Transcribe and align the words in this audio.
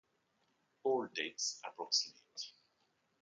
All 0.83 1.09
dates 1.13 1.59
approximate. 1.63 2.53